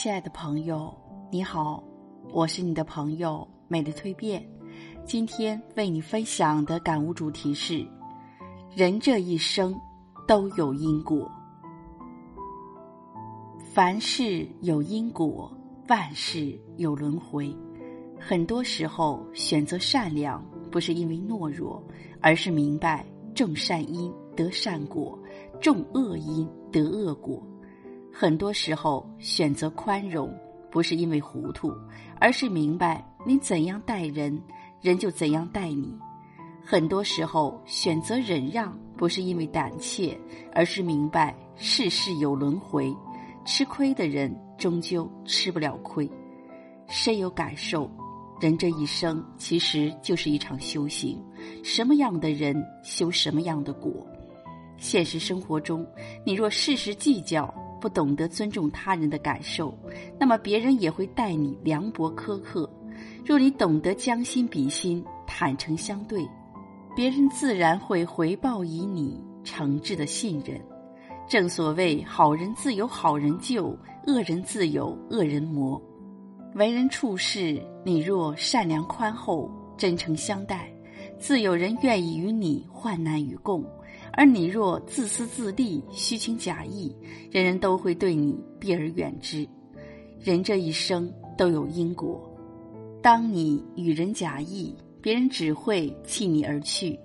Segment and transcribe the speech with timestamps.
[0.00, 0.94] 亲爱的朋友，
[1.28, 1.82] 你好，
[2.32, 4.48] 我是你的朋友美的蜕变。
[5.04, 7.84] 今天为你分享的感悟主题是：
[8.76, 9.74] 人这一生
[10.24, 11.28] 都有因果，
[13.74, 15.52] 凡事有因果，
[15.88, 17.52] 万事有轮回。
[18.20, 20.40] 很多时候，选择善良
[20.70, 21.82] 不是因为懦弱，
[22.20, 23.04] 而是明白
[23.34, 25.18] 种善因得善果，
[25.60, 27.44] 种恶因得恶果。
[28.12, 30.32] 很多时候，选择宽容
[30.70, 31.72] 不是因为糊涂，
[32.20, 34.40] 而是明白你怎样待人，
[34.80, 35.96] 人就怎样待你。
[36.64, 40.18] 很多时候，选择忍让不是因为胆怯，
[40.52, 42.94] 而是明白世事有轮回，
[43.44, 46.10] 吃亏的人终究吃不了亏。
[46.88, 47.88] 深有感受，
[48.40, 51.22] 人这一生其实就是一场修行，
[51.62, 54.06] 什么样的人修什么样的果。
[54.76, 55.86] 现实生活中，
[56.26, 57.54] 你若事事计较。
[57.80, 59.76] 不懂得尊重他人的感受，
[60.18, 62.68] 那么别人也会待你凉薄苛刻。
[63.24, 66.26] 若你懂得将心比心、坦诚相对，
[66.96, 70.60] 别人自然会回报以你诚挚的信任。
[71.28, 73.76] 正所谓，好人自有好人救，
[74.06, 75.80] 恶人自有恶人磨。
[76.54, 80.72] 为人处事，你若善良宽厚、真诚相待，
[81.18, 83.62] 自有人愿意与你患难与共。
[84.18, 86.92] 而你若自私自利、虚情假意，
[87.30, 89.48] 人人都会对你避而远之。
[90.18, 92.28] 人这一生都有因果，
[93.00, 96.98] 当你与人假意，别人只会弃你而去；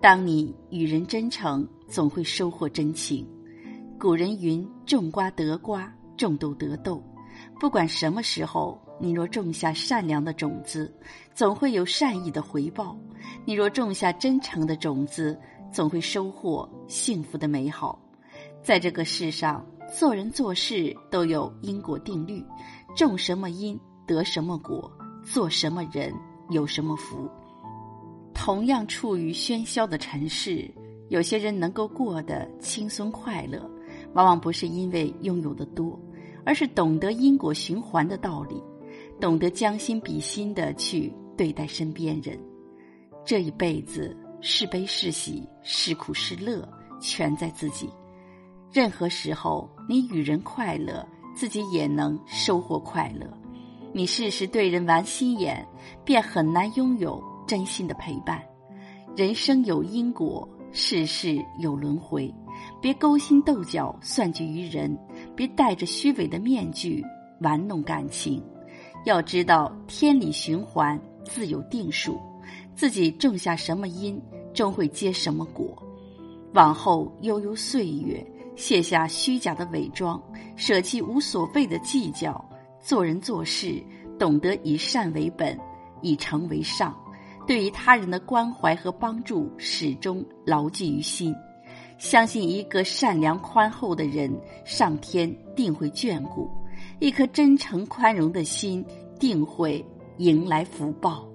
[0.00, 3.26] 当你与人真诚，总会收获真情。
[3.98, 7.02] 古人云：“种瓜得瓜，种豆得豆。”
[7.58, 10.94] 不管什么时候，你若种下善良的种子，
[11.34, 12.96] 总会有善意的回报；
[13.44, 15.36] 你若种下真诚的种子，
[15.72, 17.98] 总会收获幸福的美好，
[18.62, 19.64] 在这个世上，
[19.98, 22.44] 做人做事都有因果定律，
[22.94, 24.92] 种什么因得什么果，
[25.24, 26.12] 做什么人
[26.50, 27.26] 有什么福。
[28.34, 30.70] 同样处于喧嚣的尘世，
[31.08, 33.58] 有些人能够过得轻松快乐，
[34.12, 35.98] 往往不是因为拥有的多，
[36.44, 38.62] 而是懂得因果循环的道理，
[39.18, 42.38] 懂得将心比心的去对待身边人。
[43.24, 44.14] 这一辈子。
[44.44, 46.68] 是悲是喜，是苦是乐，
[47.00, 47.88] 全在自己。
[48.72, 53.24] 任何时候，你与人快乐，自己也能收获快乐。
[53.92, 55.64] 你事事对人玩心眼，
[56.04, 58.42] 便很难拥有真心的陪伴。
[59.14, 62.34] 人生有因果，世事有轮回，
[62.80, 64.90] 别勾心斗角，算计于人；
[65.36, 67.00] 别戴着虚伪的面具
[67.42, 68.42] 玩弄感情。
[69.04, 72.18] 要知道，天理循环，自有定数。
[72.74, 74.20] 自己种下什么因，
[74.52, 75.76] 终会结什么果。
[76.54, 78.24] 往后悠悠岁月，
[78.56, 80.22] 卸下虚假的伪装，
[80.56, 82.44] 舍弃无所谓的计较，
[82.80, 83.82] 做人做事
[84.18, 85.58] 懂得以善为本，
[86.02, 86.94] 以诚为上。
[87.46, 91.34] 对于他人的关怀和帮助，始终牢记于心。
[91.98, 94.30] 相信一个善良宽厚的人，
[94.64, 96.50] 上天定会眷顾；
[97.00, 98.84] 一颗真诚宽容的心，
[99.18, 99.84] 定会
[100.18, 101.31] 迎来福报。